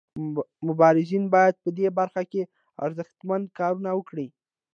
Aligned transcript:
مبارزین 0.67 1.23
باید 1.35 1.55
په 1.63 1.69
دې 1.77 1.87
برخه 1.99 2.23
کې 2.31 2.41
ارزښتمن 2.85 3.41
کارونه 3.57 3.91
وکړي. 3.95 4.27